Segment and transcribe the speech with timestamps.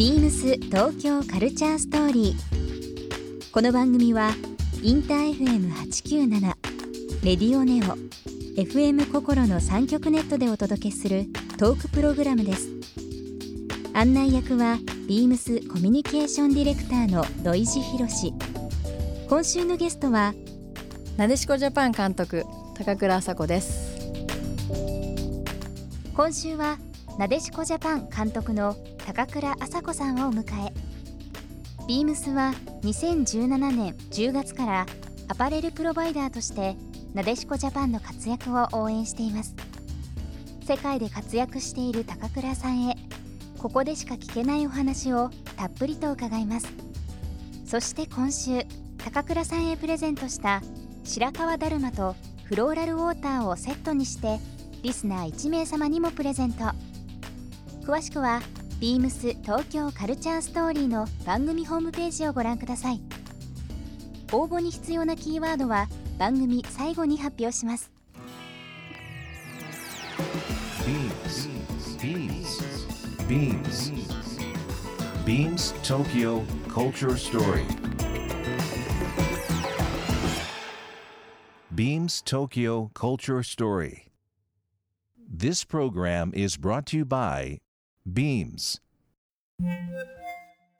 [0.00, 3.52] ビームス東京カルチャーストーリー。
[3.52, 4.30] この番組は
[4.82, 6.40] インター FM897
[7.22, 7.98] レディオネオ
[8.58, 11.26] FM 心の三極ネットでお届けする
[11.58, 12.70] トークプログラムです。
[13.92, 18.32] 案内役はビームスコミュニケーションディレクターの土井博志。
[19.28, 20.32] 今週のゲストは
[21.18, 23.98] なでしこジャパン監督高倉麻子です
[26.16, 26.78] 今週は
[27.18, 28.74] なでしこジャパン監督の
[29.06, 30.72] 高倉麻子さんをお迎え。
[31.86, 32.52] ビームスは
[32.82, 34.86] 2017年10月から
[35.28, 36.76] アパレルプロバイダーとして
[37.14, 39.54] なでしこジャパンの活躍を応援しています。
[40.64, 42.96] 世界で活躍している高倉さんへ
[43.58, 46.68] ここでしか聞けないお話をたっぷりと伺います。
[47.64, 48.64] そして今週
[48.98, 50.62] 高倉さんへプレゼントした
[51.04, 54.38] 白川だるまとフローラルウォーターをセットにして
[54.82, 56.64] リスナー1名様にもプレゼント。
[57.82, 58.40] 詳しくは
[58.80, 63.00] beams 東京カルチャーストーリーの番組ホームページをご覧ください
[64.32, 65.86] 応募に必要なキーワードは
[66.18, 67.90] 番組最後に発表します
[73.30, 73.92] Beams.
[75.24, 77.64] Beams Tokyo Culture Story.
[81.72, 84.06] Beams Tokyo Culture Story.
[85.28, 87.60] This program is brought to you by
[88.08, 88.80] Beams.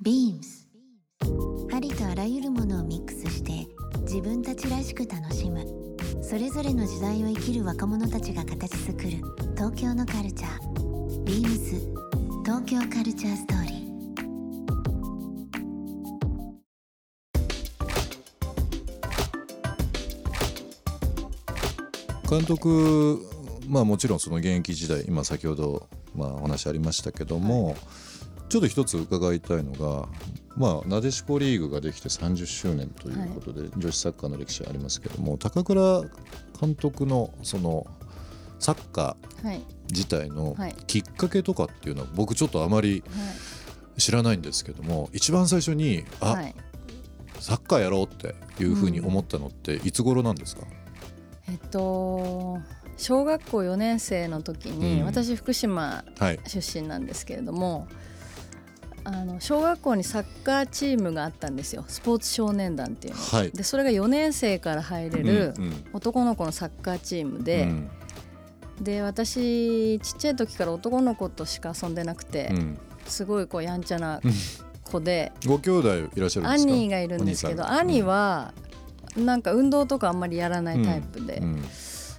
[0.00, 0.68] Beams.
[1.74, 3.66] ありとあらゆるものをミックスして
[4.02, 5.66] 自分たちらしく楽しむ。
[6.22, 9.10] それぞれの時代を生きる若者たちが形作る
[9.56, 11.24] 東京のカルチャー。
[11.24, 11.92] Beams.
[12.44, 22.30] 東京カルチャーストーリー。
[22.30, 23.26] 監督
[23.66, 25.88] まあもちろんその現役時代今先ほど
[26.18, 27.76] まあお話ありましたけども、
[28.48, 30.08] ちょっと一つ伺いたいのが
[30.56, 36.02] まあなでしこリーグができて30周年ということで、女子サッカーの歴史ありますけども高倉
[36.60, 37.86] 監督のその
[38.58, 39.62] サッカーはい。
[39.90, 40.74] 自体のはい。
[40.86, 43.04] きっかけとかっていうのは僕ちょっとあまり
[43.96, 46.54] 知らないんですけども一番最初にあ、はい。
[47.40, 50.62] サッカーやろうっていうふうに思ったのっていつ頃なんですか、
[51.48, 52.58] えっと
[52.98, 55.06] 小学校4年生の時に、うん。
[55.06, 56.40] 私福島はい。
[56.46, 57.88] 出身なんですけれども
[59.04, 61.84] あの小学校にサッカーチームがあったんですよ。
[61.88, 63.50] スポーツ少年団っていうの、はい。
[63.52, 65.54] でそれが4年生から入れる
[65.94, 67.90] 男の子のサッカーチームで、うん。
[68.82, 72.78] で私ちっちゃい時から男の子としか遊んでなくて、うん。
[73.06, 74.20] すごいこうやんちゃな
[74.84, 76.72] 子でご兄弟いらっしゃるんですか？
[76.72, 78.52] 兄がいるんですけどお兄は
[79.16, 81.62] なんか運動とかあんまりやらないタイプで、うん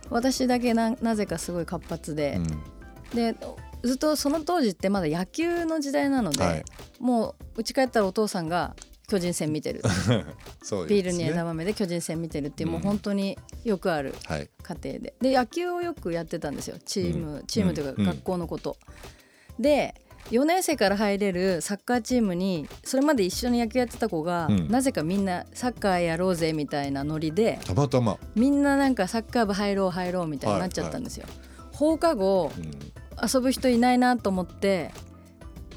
[0.09, 3.15] 私だけななぜかすごい活発でう、ん。
[3.15, 3.35] で
[3.83, 6.63] ずっとその当時ってまだ野球の時代なので、はい。
[6.99, 8.75] もう家帰ったらお父さんが
[9.07, 9.81] 巨人戦見てる。
[10.61, 12.73] そうビールに枝豆で巨人戦見てるっていう、うん。
[12.73, 14.49] もう本当によくあるはい。
[14.61, 15.13] 家庭で。
[15.21, 16.77] で野球をよくやってたんですよ。
[16.85, 17.45] チーム、うん。
[17.47, 17.95] チームといううん。
[17.95, 18.77] か学校のこと。
[19.57, 19.95] で
[20.31, 24.67] 4年生から入れるサッカーチームにそれまで一緒に野球やってた子が、うん。
[24.69, 31.25] なぜかみんなサッカーやろうぜみたいなノリでたまたま、みんななんかサッカー部入ろう入ろうみたいになっちゃったんですよ。
[31.73, 32.71] 放課後うん。
[33.21, 34.91] 遊ぶ人いないなと思って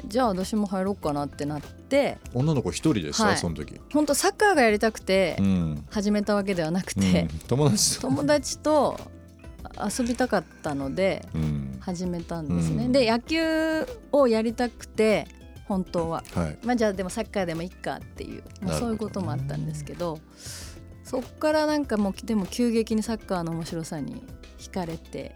[0.06, 3.36] じゃあ私も入ろうかなってなって女の子一人でした、はい。
[3.36, 5.84] その時、本当サッカーがやりたくてうん。
[5.90, 7.02] 始めたわけではなくうん。
[7.02, 9.00] て、友達と、友達と
[9.78, 11.76] 遊びたかったのでうん。
[11.80, 12.86] 始めたんですね。
[12.86, 12.92] うん。
[12.92, 15.26] で野球をやりたくて
[15.66, 16.58] 本当は、はい。
[16.64, 20.18] まあ、じゃあでもサッカーでもいいかっていう、まあ、そういうこともあったんですけど
[21.02, 24.24] そっからなんかもうでも急激にサッカーの面白さに
[24.58, 25.34] 惹かれて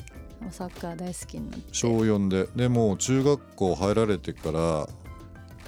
[0.51, 1.69] サッカー大好きになって。
[1.73, 2.49] 小4で。
[2.55, 4.89] でもう中学校入られてから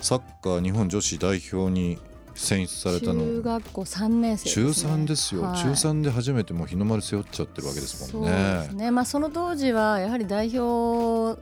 [0.00, 1.98] サッカー日本女子代表に
[2.38, 5.58] 選出された中の学校3年生中です、ね、3ですよ、はい。
[5.58, 11.40] 中3で初めてもう日の丸背負っちゃってるわけですもんそうでねすね、まあ、その当時はやはり代表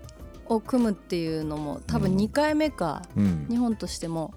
[0.49, 2.19] を組むっていうのも多分うん。
[2.19, 3.47] 2回目か、うん。
[3.49, 4.35] 日本としても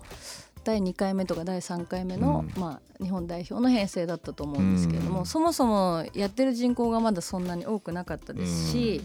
[0.63, 2.61] 第2回目とか第3回目の、うん。
[2.61, 5.25] まあ、日本代表の編成だったと思うんですけれども、うん。
[5.25, 9.01] そもそもやってる人口がまだそんなに多くなかったですし、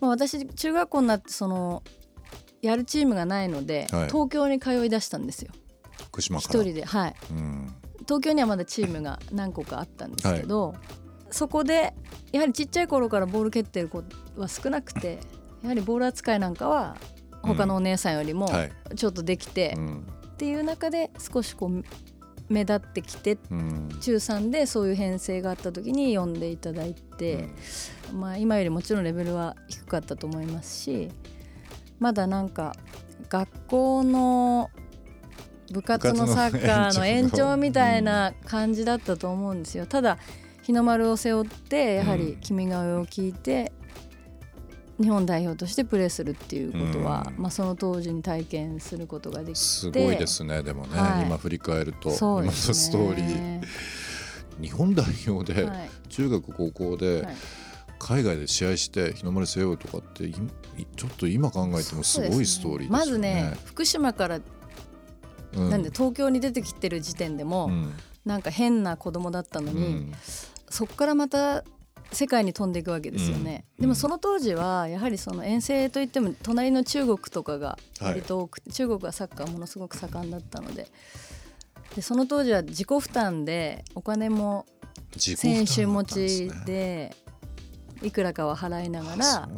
[0.00, 1.82] まあ、私中学校になってその
[2.62, 4.06] やるチームがないので、はい。
[4.08, 5.52] 東京に通い出したんですよ。
[5.52, 5.65] 一
[6.04, 6.64] 福島から。
[6.64, 7.14] 人ではい。
[7.30, 7.74] うん。
[8.00, 10.74] 東京にはまだチームが何個かあったんですけど、
[11.30, 11.94] そこで
[12.32, 14.04] やはりちっちゃい頃からボール蹴ってる子
[14.36, 15.18] は少なくて
[15.62, 16.96] やはりボール扱いなんかは
[17.42, 18.72] 他のお姉さんよりもはい。
[18.94, 20.06] ちょっとできて、うん
[20.36, 21.82] っていう中で少しこう
[22.50, 23.88] 目立ってきてうん。
[24.02, 27.48] 中3でそういう編成があった時に呼んでいただいて、
[28.12, 31.10] まあ、今よりもちろんレベルは低かったと思いますし
[31.98, 32.74] まだなんか
[33.30, 34.70] 学校の
[35.72, 39.86] 部活のサッカーの延長みたいな感じだったと思うんですよ。
[39.86, 40.18] ただ
[40.62, 43.72] 日の丸を背負ってやはり「君が代」を聞いて
[45.00, 50.62] 日本代表としてプレーするっていうことは、まあ、その当時に体験することができてすごいですね。
[50.62, 53.60] でもね、はい、今振り返ると、ね、今のストーリー。
[54.58, 57.36] 日本代表で、はい、中学高校で、はい。
[57.98, 62.90] 海外で試合して日の丸背負うとかってちょっと今考えてもすごいストーリーですね。
[62.90, 64.40] まずね福島から
[65.56, 67.92] なんで東京に出てきてる時点でも、うん、
[68.24, 70.12] なんか変な子供だったのに、うん、
[70.68, 71.64] そこからまた
[72.12, 80.88] 世界に飛んでいくわけですよね、うん、でもその当時はやはりその遠征といっても隣の中国とかが割と多くて、はい、中国はサッカーものすごく盛んだったので。
[81.94, 84.66] でその当時は自己負担でお金も
[85.16, 87.16] 選手持ちで
[88.02, 89.48] いくらかは払いながら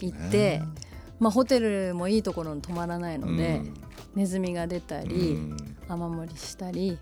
[0.00, 0.60] 行って、
[1.20, 3.62] まあ、ホテルもいいところに泊まらないので、
[4.18, 5.38] ネズミが出たり、
[5.88, 6.98] 雨漏りしたり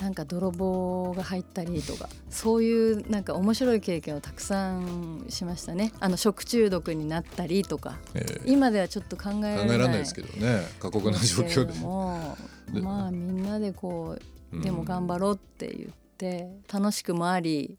[0.00, 5.92] なんか泥棒が入ったりとかそういうなんか面白い経験をたくさんしましたね。
[6.00, 10.62] あの食中毒になったりとか、えー、今ではちょっと考えられないですけどね。
[10.80, 12.36] 過酷な状況でも
[12.72, 14.18] まあみんなでこ
[14.52, 17.78] うでも頑張ろうって言って楽しくもあり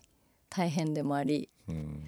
[0.50, 2.03] 大変でもあり、うん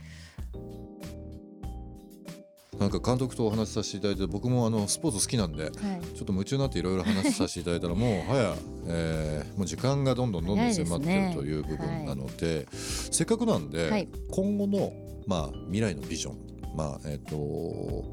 [2.84, 8.56] なんか監督とお話しさせていただいて僕もあのスポーツ好きなんで、はい、ちょっと夢中になっていろいろ話させていただいたらもう 早、
[8.88, 12.56] えー、もう時間がどんどんどんどん迫ってるという部分なので、ね。
[12.56, 14.92] はい、せっかくなんで、はい、今後の、
[15.28, 16.38] まあ、未来のビジョン、
[16.76, 18.04] まあえーと、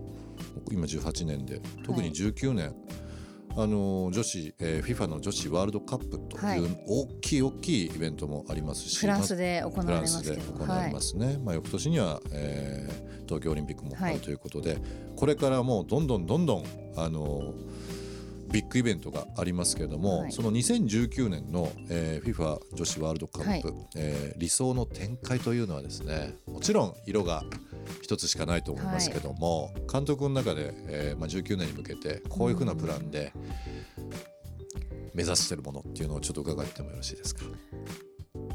[0.71, 2.73] 今18年で特に19年、
[3.57, 10.01] あの女子、えー、FIFA の女子ワールドカップという大きい大きいイベントもありますし、フランスで行われ
[10.93, 14.83] ますね、はい、まあ、翌年には、えー、東京オリンピックもあるということで、はい、
[15.15, 16.65] これからもうどんどんどんどん
[16.97, 17.55] あの
[18.51, 27.45] ビッグイベントがありますけれども、はい、その2019年の、えー、FIFA 女子ワールドカップ、はい、えー、理想の展開というのはですねもちろん色が
[28.03, 33.33] 一つしかないと思いますけども、はい、監督の中で、えーまあ、19年に向けてこういうふうなプランで
[35.15, 37.45] 目指しているものっていうのをちょっと伺ってもよろしいですか？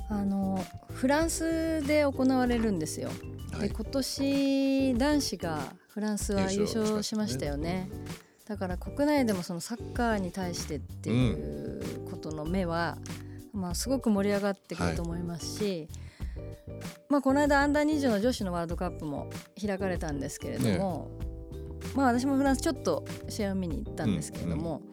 [0.10, 0.63] あの
[0.94, 3.10] フランスで行われるんですよ。
[3.59, 5.59] で今年男子が
[5.89, 7.89] フランスは優勝しましたよね。
[8.45, 12.97] だから国内でもそのサッカーに対してっていうことの目は、
[13.53, 15.89] うん、まあ、すごく盛り上がってくると思いますし、
[16.37, 19.29] はい、まあ、この間アンダー20の女子のワールドカップも
[19.59, 21.09] 開かれたんですけれども、
[21.81, 24.83] ね、まあ、私もフランスちょっと試合を見に行ったんですけれども、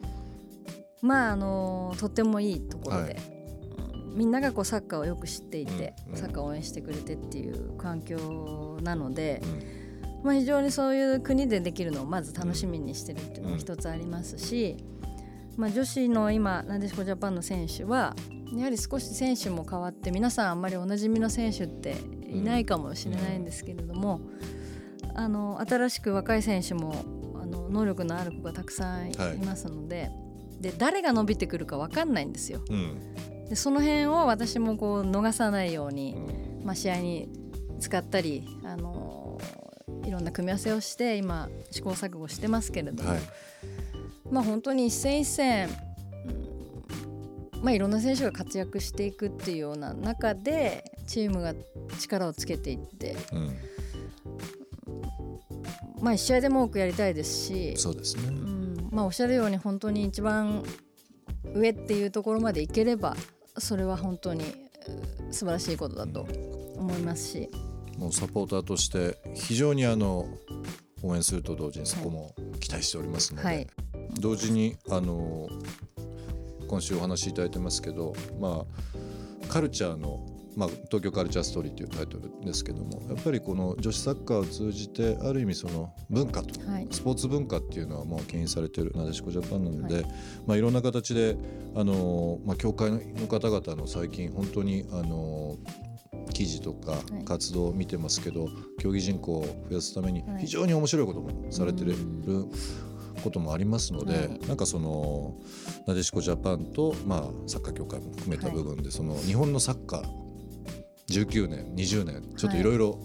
[1.03, 3.03] うん、まああのとってもいいところで。
[3.03, 3.42] はい
[4.13, 9.41] みんながこうサッカーをよく知っていて、サッカーを応援してくれてっていう環境なので、
[10.23, 14.77] まあ、非常にそういう国でできるのをまず楽しみにしてるっていうのが一つありますし、
[15.57, 18.15] まあ、女子の今なでしこジャパンの選手は
[18.55, 24.21] やはり少し選手も変わって皆さんあんまりおなじみの選手っていないかもしれないんですけれども、
[25.15, 26.93] あの新しく若い選手も
[27.41, 29.15] あの能力のある子がたくさんい
[29.45, 30.07] ますのでは
[30.59, 32.61] い、で誰が伸びてくるか分かんないんですよ。
[32.69, 33.15] うん、
[33.49, 36.15] でその辺を私もこう逃さないように、
[36.63, 37.29] まあ、試合に
[37.79, 39.39] 使ったりあの
[40.05, 43.19] いろんな組み合わせをして今試行錯誤してますけれども、はい、
[44.31, 45.69] まあ本当に一戦一戦、
[47.53, 51.53] うん、まあ、いろんな選手が活躍していくっていうような中でチームが
[51.99, 53.57] 力をつけていって、うん、
[56.01, 60.63] まあ1試合でも多くやりたいですしそうですね、うんまあ、おっしゃるように本当に一番
[61.53, 63.15] 上っていうところまでいければ
[63.57, 64.43] それは本当に
[65.31, 66.27] 素晴らしいことだと
[66.77, 67.49] 思いますし。
[67.97, 70.27] もうサポーターとして非常にあの
[71.03, 73.67] 応援すると同時にそこも期待しておりますので、はい、
[74.19, 75.47] 同時にあの
[76.67, 78.65] 今週お話しいただいてますけど、ま
[79.45, 90.05] あ、カルチャーの、まあ、東京カルチャーストーリーというタイトルですけどもやっぱりこの女子サッカーを通じてある意味その文化と、はい、スポーツ文化っていうのはもう牽引されているなでしこジャパンなので、はい。
[90.45, 91.37] まあ、いろんな形で
[91.75, 95.57] あの、まあ、協会の方々の最近本当にあの
[96.33, 101.95] 記事とか活動を見てますけど、はい、競技人口を増やすために非常に面白いこともされてる
[103.23, 105.35] こともありますので、はい、なんかその
[105.87, 110.22] なでしこジャパンと、まあ、サッカー協会も含めた部分で、その日本のサッカー
[111.19, 112.63] 19年20年ちょっとい。
[112.63, 112.99] ろいろ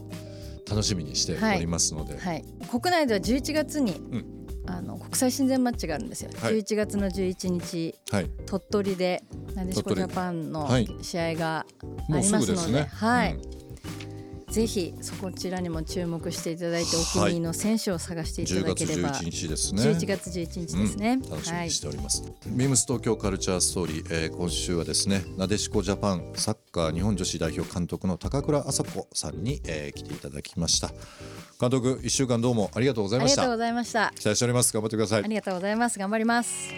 [0.69, 4.39] 楽しみにしておりますので、はい、国内では11月に、うん。
[4.71, 9.23] あの国際親善マッチがあるんですよ、はい、11月の11日、はい、鳥取で
[9.55, 10.69] なでしこジャパンの
[11.01, 13.41] 試合がありますので、ね、はい、うん、
[14.59, 19.83] ぜひそこちらにも注目していただいてお気に入りの選手を探していた10月だければ、11日ですね。
[19.83, 21.67] 11月11日ですね、うん楽しみはい。
[21.67, 30.89] にしております、ビームス東京カルチャーストーリー、えー今週はですねなでしこジャパンサッカー日本女子代表監督の高倉麻子さんに、えー来ていただきました。
[31.61, 33.43] 監督1週間どうもありがとうございました。
[33.43, 34.13] ありがとうございました。
[34.17, 34.73] 期待しております。
[34.73, 35.23] 頑張ってください。
[35.23, 36.01] ありがとうございます。
[36.01, 36.73] 頑張ります。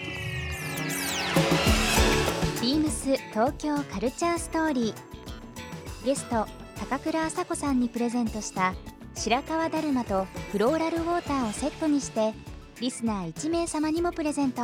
[2.61, 6.05] ビームス東京カルチャーストーリー。
[6.05, 8.73] ゲスト高倉麻子さんにプレゼントした
[9.13, 12.33] 白川だるまとフローラルウォーターをセットにして
[12.81, 14.63] リスナー1名様にもプレゼント。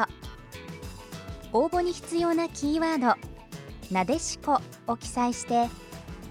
[1.53, 3.13] 応募に必要なキーワード
[3.93, 5.69] 「なでしこ」を記載して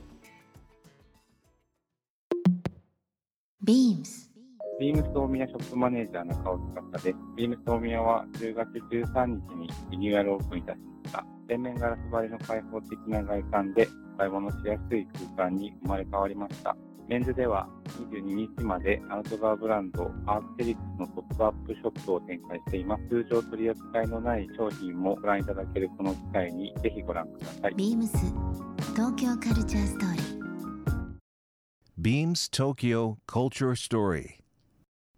[3.61, 4.28] ビームス。
[4.79, 6.57] ビームス大宮ショップマネージャー中尾
[6.95, 7.17] 司です。
[7.36, 11.25] ビームス大宮は10月13日にリニューアルオープンいたしました。
[11.50, 15.05] 全面ガラス張りの開放的な外観でお買い物しやすい
[15.36, 16.77] 空間に生まれ変わりました。
[17.09, 17.67] メンズでは
[18.13, 23.03] 22日までアウトドアブランドアークテリックスのポップアップショップを展開しています。
[23.09, 27.75] 通常取り扱いのない商品もご覧いただけるこの機会にぜひご覧ください。
[27.75, 28.15] ビームス
[28.95, 30.39] 東京カルチャーストーリー
[32.01, 34.38] Beams Tokyo Culture Story.